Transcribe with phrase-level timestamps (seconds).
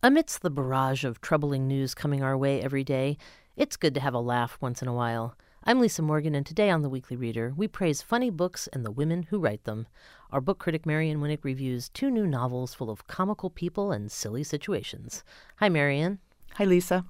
[0.00, 3.16] Amidst the barrage of troubling news coming our way every day,
[3.56, 5.36] it's good to have a laugh once in a while.
[5.64, 8.92] I'm Lisa Morgan, and today on The Weekly Reader, we praise funny books and the
[8.92, 9.88] women who write them.
[10.30, 14.44] Our book critic Marion Winik reviews two new novels full of comical people and silly
[14.44, 15.24] situations.
[15.56, 16.20] Hi, Marion.
[16.54, 17.04] Hi, Lisa.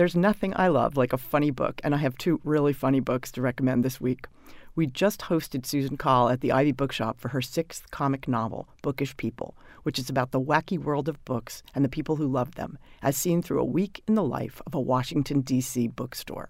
[0.00, 3.30] There's nothing I love like a funny book, and I have two really funny books
[3.32, 4.28] to recommend this week.
[4.74, 9.14] We just hosted Susan Coll at the Ivy Bookshop for her sixth comic novel, Bookish
[9.18, 12.78] People, which is about the wacky world of books and the people who love them,
[13.02, 15.88] as seen through a week in the life of a Washington, D.C.
[15.88, 16.48] bookstore.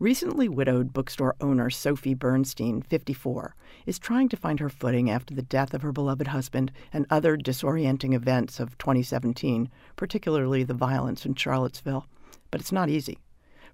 [0.00, 3.54] Recently widowed bookstore owner Sophie Bernstein, 54,
[3.86, 7.36] is trying to find her footing after the death of her beloved husband and other
[7.36, 12.08] disorienting events of 2017, particularly the violence in Charlottesville.
[12.50, 13.18] But it's not easy.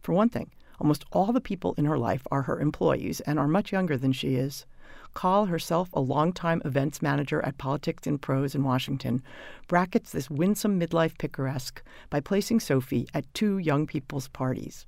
[0.02, 3.48] For one thing, almost all the people in her life are her employees and are
[3.48, 4.66] much younger than she is.
[5.14, 9.23] Coll, herself a longtime events manager at Politics and Prose in Washington,
[9.69, 14.86] brackets this winsome midlife picaresque by placing Sophie at two young people's parties.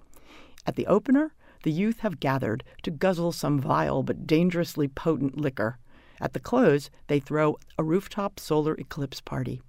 [0.66, 5.78] At the opener, the youth have gathered to guzzle some vile but dangerously potent liquor.
[6.20, 9.62] At the close, they throw a rooftop solar eclipse party.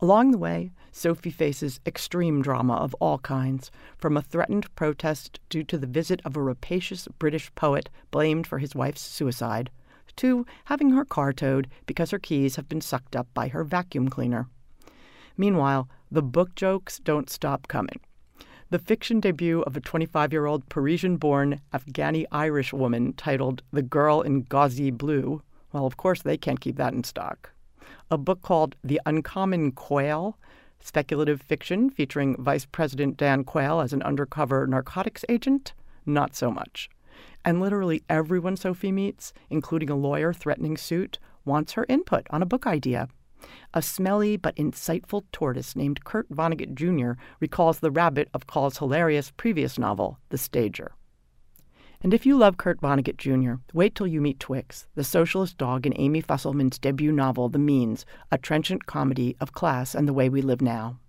[0.00, 5.64] Along the way, Sophie faces extreme drama of all kinds, from a threatened protest due
[5.64, 9.70] to the visit of a rapacious British poet blamed for his wife's suicide,
[10.14, 14.08] to having her car towed because her keys have been sucked up by her vacuum
[14.08, 14.48] cleaner.
[15.36, 18.00] Meanwhile, the book jokes don't stop coming.
[18.70, 23.82] The fiction debut of a 25 year old Parisian born Afghani Irish woman titled The
[23.82, 27.50] Girl in Gauzy Blue, well, of course, they can't keep that in stock
[28.10, 30.38] a book called The Uncommon Quail,
[30.80, 35.74] speculative fiction featuring Vice President Dan Quayle as an undercover narcotics agent?
[36.06, 36.88] Not so much.
[37.44, 42.46] And literally everyone Sophie meets, including a lawyer threatening suit, wants her input on a
[42.46, 43.08] book idea.
[43.74, 47.20] A smelly but insightful tortoise named Kurt Vonnegut Jr.
[47.40, 50.92] recalls the rabbit of Coll's hilarious previous novel, The Stager.
[52.00, 55.84] And if you love Kurt Vonnegut Jr., wait till you meet Twix, the socialist dog
[55.84, 60.28] in Amy Fusselman's debut novel, The Means, a trenchant comedy of class and the way
[60.28, 61.00] we live now.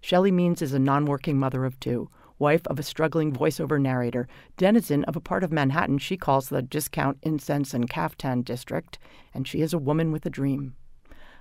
[0.00, 4.28] Shelley Means is a non working mother of two, wife of a struggling voiceover narrator,
[4.56, 8.96] denizen of a part of Manhattan she calls the Discount Incense and Caftan District,
[9.34, 10.76] and she is a woman with a dream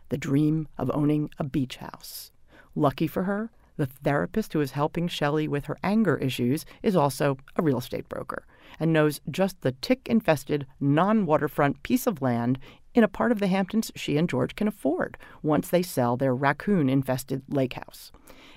[0.09, 2.31] the dream of owning a beach house.
[2.75, 7.37] Lucky for her, the therapist who is helping Shelley with her anger issues is also
[7.55, 8.43] a real estate broker
[8.79, 12.59] and knows just the tick infested, non waterfront piece of land
[12.93, 16.35] in a part of the Hamptons she and George can afford once they sell their
[16.35, 18.11] raccoon infested lake house.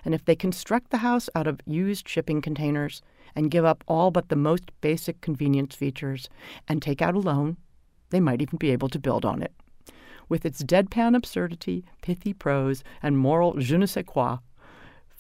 [0.05, 3.03] And if they construct the house out of used shipping containers
[3.35, 6.29] and give up all but the most basic convenience features
[6.67, 7.59] and take out a loan,
[8.09, 9.53] they might even be able to build on it.
[10.29, 14.39] With its deadpan absurdity, pithy prose, and moral je ne sais quoi,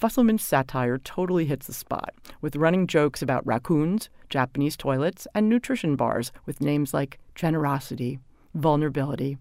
[0.01, 5.95] Fusselman's satire totally hits the spot, with running jokes about raccoons, Japanese toilets, and nutrition
[5.95, 8.19] bars with names like generosity,
[8.55, 9.37] vulnerability,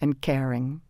[0.00, 0.80] and caring.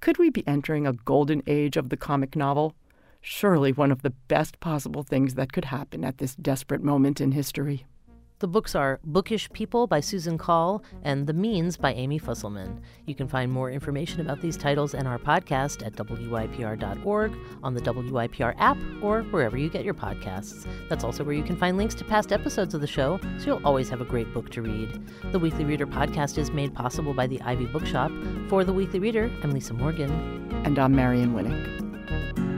[0.00, 2.74] Could we be entering a golden age of the comic novel?
[3.22, 7.32] Surely one of the best possible things that could happen at this desperate moment in
[7.32, 7.86] history.
[8.42, 12.80] The books are Bookish People by Susan Coll and The Means by Amy Fusselman.
[13.06, 17.80] You can find more information about these titles and our podcast at WYPR.org, on the
[17.80, 20.66] WYPR app, or wherever you get your podcasts.
[20.88, 23.64] That's also where you can find links to past episodes of the show, so you'll
[23.64, 25.00] always have a great book to read.
[25.30, 28.10] The Weekly Reader podcast is made possible by the Ivy Bookshop.
[28.48, 30.10] For The Weekly Reader, I'm Lisa Morgan.
[30.64, 32.51] And I'm Marion Winik.